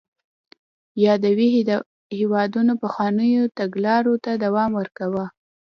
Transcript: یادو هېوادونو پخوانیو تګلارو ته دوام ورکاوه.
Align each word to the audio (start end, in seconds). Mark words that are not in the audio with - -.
یادو 1.05 1.31
هېوادونو 2.19 2.73
پخوانیو 2.83 3.43
تګلارو 3.57 4.13
ته 4.23 4.31
دوام 4.43 4.71
ورکاوه. 4.79 5.25